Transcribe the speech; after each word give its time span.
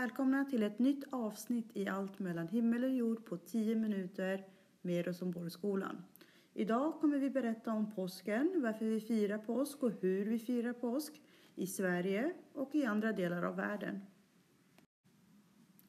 Välkomna 0.00 0.44
till 0.44 0.62
ett 0.62 0.78
nytt 0.78 1.04
avsnitt 1.10 1.76
i 1.76 1.88
Allt 1.88 2.18
mellan 2.18 2.48
himmel 2.48 2.84
och 2.84 2.90
jord 2.90 3.24
på 3.24 3.36
10 3.36 3.74
minuter 3.74 4.44
med 4.82 5.06
Rosengårdsskolan. 5.06 6.02
Idag 6.54 7.00
kommer 7.00 7.18
vi 7.18 7.30
berätta 7.30 7.72
om 7.72 7.94
påsken, 7.94 8.60
varför 8.62 8.84
vi 8.84 9.00
firar 9.00 9.38
påsk 9.38 9.82
och 9.82 9.92
hur 10.00 10.26
vi 10.26 10.38
firar 10.38 10.72
påsk 10.72 11.20
i 11.54 11.66
Sverige 11.66 12.34
och 12.52 12.74
i 12.74 12.84
andra 12.84 13.12
delar 13.12 13.42
av 13.42 13.56
världen. 13.56 14.00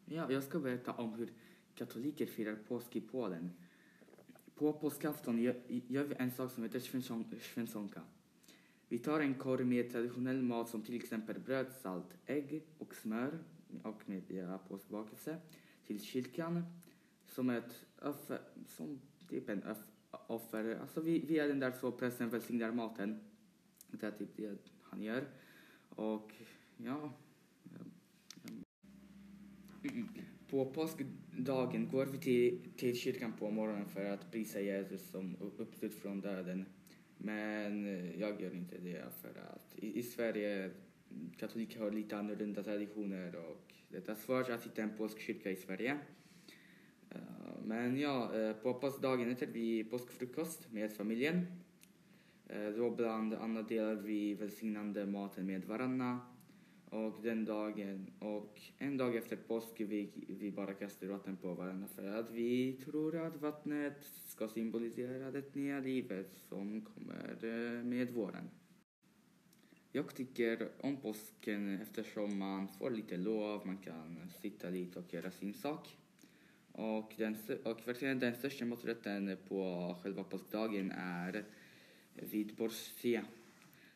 Ja, 0.05 0.31
jag 0.31 0.43
ska 0.43 0.59
berätta 0.59 0.91
om 0.91 1.13
hur 1.13 1.33
katoliker 1.75 2.25
firar 2.25 2.55
påsk 2.55 2.95
i 2.95 3.01
Polen. 3.01 3.51
På 4.55 4.73
påskafton 4.73 5.39
gör, 5.39 5.55
gör 5.67 6.03
vi 6.03 6.15
en 6.19 6.31
sak 6.31 6.51
som 6.51 6.63
heter 6.63 6.79
svensonka. 7.39 8.01
Vi 8.87 8.97
tar 8.97 9.19
en 9.19 9.33
korg 9.33 9.65
med 9.65 9.91
traditionell 9.91 10.41
mat 10.41 10.69
som 10.69 10.81
till 10.81 10.95
exempel 10.95 11.39
bröd, 11.39 11.71
salt, 11.71 12.13
ägg 12.25 12.63
och 12.77 12.95
smör 12.95 13.39
och 13.83 14.09
med 14.09 14.31
era 14.31 14.57
påskbakelse 14.57 15.37
till 15.87 16.01
kyrkan 16.01 16.63
som 17.25 17.49
ett 17.49 17.85
offer, 18.01 18.41
som 18.67 19.01
typ 19.29 19.49
en 19.49 19.63
offer. 20.27 20.77
Alltså 20.81 21.01
vi, 21.01 21.19
vi 21.19 21.39
är 21.39 21.47
den 21.47 21.59
där 21.59 21.71
så 21.71 21.91
prästen 21.91 22.29
välsignar 22.29 22.71
maten. 22.71 23.19
Det 23.91 24.03
är 24.03 24.11
typ 24.11 24.29
det 24.35 24.57
han 24.81 25.01
gör. 25.01 25.27
Och 25.89 26.33
ja, 26.77 27.13
på 30.49 30.65
påskdagen 30.65 31.89
går 31.91 32.05
vi 32.05 32.17
till, 32.17 32.71
till 32.77 32.95
kyrkan 32.95 33.33
på 33.39 33.51
morgonen 33.51 33.87
för 33.87 34.05
att 34.05 34.31
prisa 34.31 34.61
Jesus 34.61 35.09
som 35.09 35.35
uppstod 35.57 35.93
från 35.93 36.21
döden. 36.21 36.65
Men 37.17 37.85
eh, 37.85 38.19
jag 38.19 38.41
gör 38.41 38.55
inte 38.55 38.77
det 38.77 39.03
för 39.21 39.29
att 39.29 39.75
i, 39.75 39.99
i 39.99 40.03
Sverige 40.03 40.71
katoliker 41.37 41.79
har 41.79 41.91
lite 41.91 42.17
annorlunda 42.17 42.63
traditioner 42.63 43.35
och 43.35 43.73
det 43.89 44.09
är 44.09 44.15
svårt 44.15 44.49
att 44.49 44.65
hitta 44.65 44.81
en 44.81 44.97
polsk 44.97 45.19
kyrka 45.19 45.51
i 45.51 45.55
Sverige. 45.55 45.97
Eh, 47.09 47.19
men 47.63 47.97
ja, 47.99 48.35
eh, 48.35 48.53
på 48.53 48.73
påskdagen 48.73 49.31
äter 49.31 49.47
vi 49.53 49.83
påskfrukost 49.83 50.71
med 50.71 50.93
familjen. 50.93 51.45
Eh, 52.47 52.69
då 52.69 52.89
bland 52.89 53.33
annat 53.33 53.69
delar 53.69 53.95
vi 53.95 54.33
välsignande 54.33 55.05
maten 55.05 55.45
med 55.45 55.65
varandra 55.65 56.19
och 56.89 57.19
den 57.23 57.45
dagen, 57.45 58.11
och 58.19 58.61
en 58.77 58.97
dag 58.97 59.15
efter 59.15 59.35
påsk 59.35 59.73
vi, 59.77 60.09
vi 60.27 60.51
bara 60.51 60.73
kastar 60.73 61.07
vatten 61.07 61.37
på 61.37 61.53
varandra 61.53 61.87
för 61.87 62.07
att 62.07 62.31
vi 62.31 62.73
tror 62.73 63.27
att 63.27 63.41
vattnet 63.41 64.03
ska 64.25 64.47
symbolisera 64.47 65.31
det 65.31 65.55
nya 65.55 65.79
livet 65.79 66.31
som 66.49 66.81
kommer 66.81 67.83
med 67.83 68.11
våren. 68.11 68.49
Jag 69.93 70.15
tycker 70.15 70.69
om 70.81 70.97
påsken 70.97 71.79
eftersom 71.81 72.37
man 72.37 72.67
får 72.67 72.91
lite 72.91 73.17
lov, 73.17 73.67
man 73.67 73.77
kan 73.77 74.29
sitta 74.41 74.69
lite 74.69 74.99
och 74.99 75.13
göra 75.13 75.31
sin 75.31 75.53
sak. 75.53 75.97
Och, 76.71 77.13
den, 77.17 77.37
och 77.63 77.87
verkligen 77.87 78.19
den 78.19 78.35
största 78.35 78.65
maträtten 78.65 79.37
på 79.47 79.95
själva 80.03 80.23
påskdagen 80.23 80.91
är 80.91 81.43
vitborsia, 82.13 83.25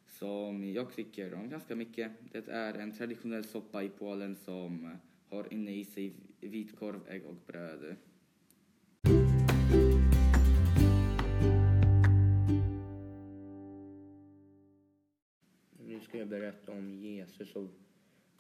som 0.08 0.64
jag 0.64 0.96
tycker 0.96 1.34
om 1.34 1.50
ganska 1.50 1.76
mycket. 1.76 2.12
Det 2.32 2.48
är 2.48 2.74
en 2.74 2.92
traditionell 2.92 3.44
soppa 3.44 3.84
i 3.84 3.90
Polen 3.90 4.36
som 4.36 4.98
har 5.30 5.54
inne 5.54 5.76
i 5.76 5.86
sig 5.86 6.14
vitkorv, 6.40 7.00
ägg 7.08 7.26
och 7.26 7.36
bröd. 7.48 7.96
Ska 16.16 16.20
jag 16.20 16.30
berätta 16.30 16.72
om 16.72 16.94
Jesus 16.94 17.56
och 17.56 17.70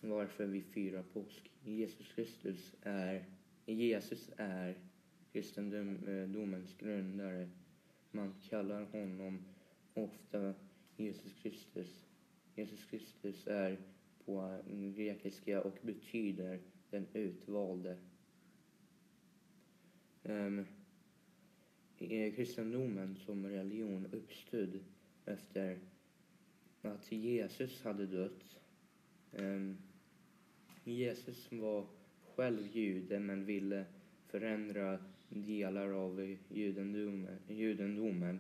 varför 0.02 0.46
vi 0.46 0.62
firar 0.62 1.04
påsk. 1.04 1.52
Jesus 1.64 2.08
Kristus 2.08 2.76
är, 2.82 3.26
Jesus 3.66 4.32
är 4.38 4.76
kristendomens 5.32 6.74
eh, 6.74 6.86
grundare. 6.86 7.50
Man 8.12 8.34
kallar 8.50 8.84
honom 8.84 9.46
ofta 9.94 10.54
Jesus 10.98 11.34
Kristus. 11.34 12.06
Jesus 12.56 12.86
Kristus 12.86 13.48
är 13.48 13.78
på 14.26 14.60
grekiska 14.96 15.62
och 15.62 15.78
betyder 15.82 16.60
den 16.90 17.08
utvalde. 17.14 17.98
Um, 20.24 20.66
kristendomen 22.36 23.16
som 23.16 23.46
religion 23.46 24.06
uppstod 24.12 24.80
efter 25.26 25.80
att 26.86 27.12
Jesus 27.12 27.84
hade 27.84 28.06
dött. 28.06 28.60
Ehm, 29.32 29.78
Jesus 30.84 31.52
var 31.52 31.86
själv 32.36 32.68
jude 32.74 33.20
men 33.20 33.46
ville 33.46 33.86
förändra 34.28 35.00
delar 35.30 35.90
av 35.90 36.36
judendomen, 36.50 37.40
judendomen 37.48 38.40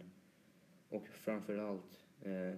och 0.90 1.08
framförallt 1.08 2.06
eh, 2.22 2.56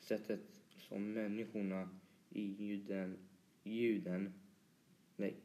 sättet 0.00 0.60
som 0.78 1.12
människorna 1.12 1.88
i 2.30 2.42
juden, 2.42 3.18
juden, 3.62 4.32
nej, 5.16 5.36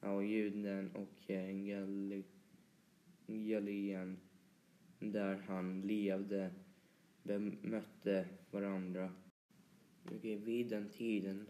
ja, 0.00 0.22
juden 0.22 0.90
och 0.94 1.30
eh, 1.30 2.22
Galileen 3.26 4.18
där 4.98 5.34
han 5.46 5.80
levde 5.80 6.50
bemötte 7.24 8.28
varandra. 8.50 9.12
Okay, 10.04 10.36
vid 10.36 10.68
den 10.68 10.88
tiden, 10.88 11.46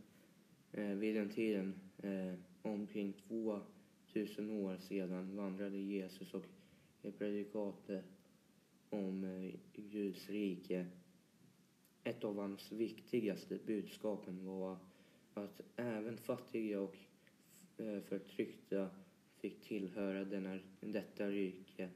eh, 0.72 0.88
vid 0.88 1.14
den 1.14 1.28
tiden 1.28 1.74
eh, 2.02 2.34
omkring 2.62 3.12
2000 3.12 4.50
år 4.50 4.76
sedan 4.76 5.36
vandrade 5.36 5.78
Jesus 5.78 6.34
och 6.34 6.44
predikade 7.18 8.02
om 8.90 9.24
eh, 9.24 9.54
Guds 9.74 10.28
rike 10.28 10.86
ett 12.04 12.24
av 12.24 12.38
hans 12.38 12.72
viktigaste 12.72 13.58
budskapen 13.66 14.46
var 14.46 14.78
att 15.34 15.60
även 15.76 16.16
fattiga 16.16 16.80
och 16.80 16.96
eh, 17.76 18.00
förtryckta 18.00 18.90
fick 19.36 19.60
tillhöra 19.60 20.24
denna, 20.24 20.58
detta 20.80 21.26
rike. 21.26 21.88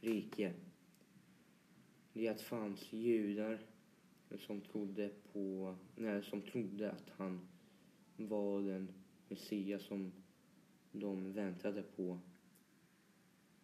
rike. 0.00 0.52
Det 2.12 2.40
fanns 2.40 2.92
judar 2.92 3.58
som 4.38 4.60
trodde, 4.60 5.10
på, 5.32 5.74
nej, 5.96 6.22
som 6.22 6.42
trodde 6.42 6.90
att 6.90 7.10
han 7.16 7.48
var 8.16 8.62
den 8.62 8.88
Messias 9.28 9.82
som 9.82 10.12
de 10.92 11.32
väntade 11.32 11.82
på. 11.82 12.18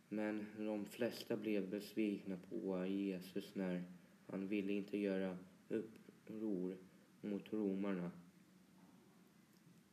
Men 0.08 0.46
de 0.58 0.86
flesta 0.86 1.36
blev 1.36 1.70
besvikna 1.70 2.38
på 2.50 2.86
Jesus 2.86 3.54
när 3.54 3.84
han 4.26 4.48
ville 4.48 4.72
inte 4.72 4.98
göra 4.98 5.38
uppror 5.68 6.76
mot 7.20 7.52
romarna. 7.52 8.10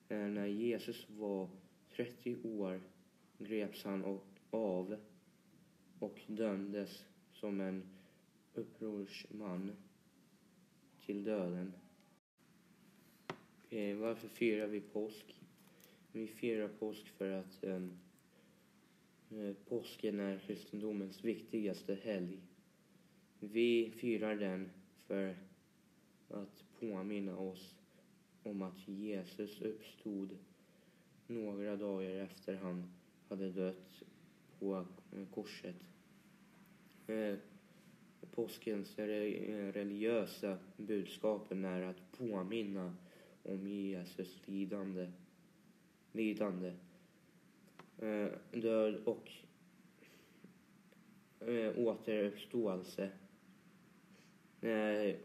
Eh, 0.09 0.27
när 0.27 0.47
Jesus 0.47 1.09
var 1.09 1.49
30 1.95 2.37
år 2.43 2.81
greps 3.37 3.83
han 3.83 4.19
av 4.49 4.97
och 5.99 6.21
dömdes 6.27 7.05
som 7.33 7.61
en 7.61 7.83
upprorsman 8.53 9.71
till 11.05 11.23
döden. 11.23 11.73
Eh, 13.69 13.97
varför 13.97 14.27
firar 14.27 14.67
vi 14.67 14.81
påsk? 14.81 15.41
Vi 16.11 16.27
firar 16.27 16.67
påsk 16.67 17.07
för 17.07 17.31
att 17.31 17.63
um, 17.63 17.99
påsken 19.67 20.19
är 20.19 20.39
kristendomens 20.39 21.23
viktigaste 21.23 21.95
helg. 21.95 22.41
Vi 23.39 23.91
firar 23.91 24.35
den 24.35 24.69
för 25.07 25.35
att 26.29 26.63
påminna 26.79 27.37
oss 27.37 27.75
om 28.43 28.61
att 28.61 28.87
Jesus 28.87 29.61
uppstod 29.61 30.37
några 31.27 31.75
dagar 31.75 32.09
efter 32.09 32.55
han 32.55 32.93
hade 33.29 33.51
dött 33.51 34.03
på 34.59 34.85
korset. 35.31 35.75
Eh, 37.07 37.35
påskens 38.31 38.99
religiösa 39.73 40.57
budskapen 40.77 41.65
är 41.65 41.81
att 41.81 42.11
påminna 42.17 42.95
om 43.43 43.67
Jesus 43.67 44.41
lidande, 44.45 45.11
lidande. 46.11 46.73
Eh, 47.97 48.27
död 48.51 48.95
och 49.05 49.31
eh, 51.39 51.77
återuppståelse 51.77 53.09
eh, 54.61 55.15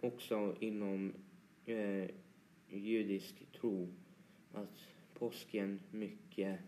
också 0.00 0.56
inom 0.60 1.12
eh, 1.66 2.10
judisk 2.68 3.52
tro 3.60 3.88
att 4.52 4.88
påsken 5.14 5.80
mycket, 5.90 6.60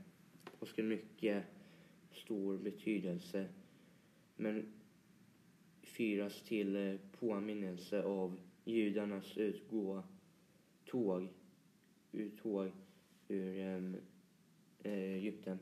påsken 0.59 0.89
mycket 0.89 1.45
stor 2.13 2.59
betydelse. 2.59 3.49
Men 4.37 4.73
firas 6.01 6.43
till 6.43 6.77
eh, 6.77 6.99
påminnelse 7.19 8.03
av 8.03 8.41
judarnas 8.65 9.39
utgå 9.39 10.03
tåg, 10.85 11.29
uttåg 12.13 12.73
ur 13.29 13.59
eh, 14.83 14.93
Egypten. 14.93 15.59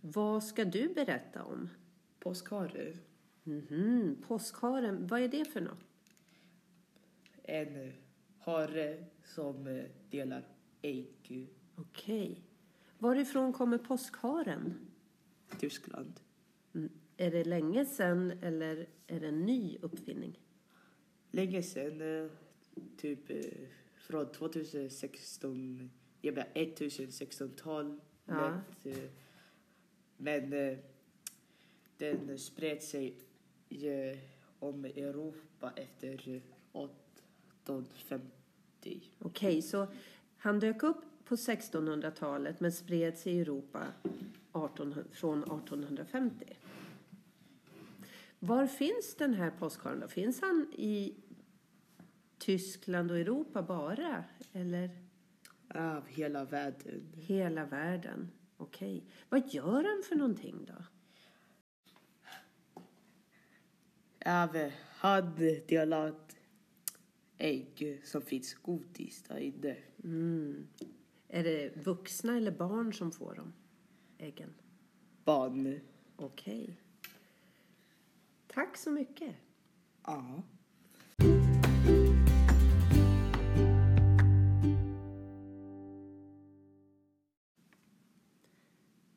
Vad 0.00 0.44
ska 0.44 0.64
du 0.64 0.94
berätta 0.94 1.44
om? 1.44 1.68
Påskhare. 2.18 2.96
Mhm, 3.44 4.16
påskharen, 4.28 5.06
vad 5.06 5.20
är 5.22 5.28
det 5.28 5.44
för 5.44 5.60
något? 5.60 5.84
En 7.42 7.76
eh, 7.76 7.92
hare 8.38 9.04
som 9.24 9.84
delar 10.10 10.44
ägg. 10.82 11.59
Okej. 11.80 12.42
Varifrån 12.98 13.52
kommer 13.52 13.78
påskharen? 13.78 14.74
Tyskland. 15.58 16.20
Mm. 16.74 16.90
Är 17.16 17.30
det 17.30 17.44
länge 17.44 17.86
sedan 17.86 18.32
eller 18.42 18.86
är 19.06 19.20
det 19.20 19.28
en 19.28 19.46
ny 19.46 19.78
uppfinning? 19.82 20.38
Länge 21.30 21.62
sedan, 21.62 22.00
eh, 22.00 22.26
typ 22.96 23.30
eh, 23.30 23.44
från 23.96 24.32
2016, 24.32 25.90
jag 26.20 26.34
menar 26.34 26.48
1600-tal. 26.54 28.00
Ja. 28.24 28.60
Men, 30.16 30.52
eh, 30.52 30.68
Men 30.70 30.78
den 31.98 32.38
spred 32.38 32.82
sig 32.82 33.14
om 34.58 34.84
Europa 34.84 35.72
efter 35.76 36.28
eh, 36.28 36.42
1850. 36.72 39.10
Okej, 39.18 39.62
så 39.62 39.86
han 40.36 40.60
dök 40.60 40.82
upp 40.82 41.04
på 41.30 41.36
1600-talet 41.36 42.60
men 42.60 42.72
spred 42.72 43.18
sig 43.18 43.32
i 43.32 43.40
Europa 43.40 43.86
18, 44.52 44.94
från 45.12 45.38
1850. 45.38 46.44
Var 48.38 48.66
finns 48.66 49.14
den 49.14 49.34
här 49.34 49.50
påskharen 49.50 50.00
då? 50.00 50.08
Finns 50.08 50.40
han 50.40 50.72
i 50.72 51.14
Tyskland 52.38 53.10
och 53.10 53.18
Europa 53.18 53.62
bara? 53.62 54.24
Eller 54.52 54.90
Av 55.74 56.06
hela 56.06 56.44
världen. 56.44 57.12
hela 57.14 57.64
världen? 57.64 58.30
Okej. 58.56 59.04
Vad 59.28 59.48
gör 59.48 59.84
han 59.84 60.02
för 60.08 60.16
någonting 60.16 60.66
då? 60.66 60.84
Av 64.30 64.70
han 64.96 65.34
delat 65.68 66.36
ägg 67.38 68.00
som 68.04 68.22
finns 68.22 68.54
godis 68.54 69.22
där 69.28 69.38
inne. 69.38 69.76
Mm. 70.04 70.66
Är 71.32 71.44
det 71.44 71.76
vuxna 71.76 72.36
eller 72.36 72.50
barn 72.50 72.92
som 72.92 73.12
får 73.12 73.34
dem? 73.34 73.52
Äggen? 74.18 74.54
Barn. 75.24 75.80
Okej. 76.16 76.80
Tack 78.46 78.76
så 78.76 78.90
mycket. 78.90 79.36
Ja. 80.02 80.42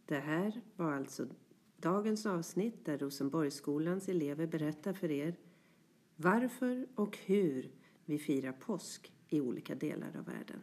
Det 0.06 0.20
här 0.20 0.62
var 0.76 0.94
alltså 0.94 1.28
dagens 1.78 2.26
avsnitt 2.26 2.86
där 2.86 2.98
Rosenborgsskolans 2.98 4.10
elever 4.10 4.48
berättar 4.48 4.94
för 4.94 5.12
er 5.12 5.36
varför 6.16 6.88
och 6.96 7.18
hur 7.26 7.72
vi 8.06 8.20
firar 8.20 8.52
påsk 8.52 9.14
i 9.30 9.42
olika 9.42 9.76
delar 9.76 10.18
av 10.18 10.26
världen. 10.26 10.62